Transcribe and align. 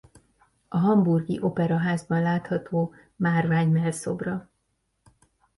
A 0.67 0.77
hamburgi 0.77 1.39
operaházban 1.41 2.21
látható 2.21 2.93
márvány 3.15 3.67
mellszobra. 3.69 4.49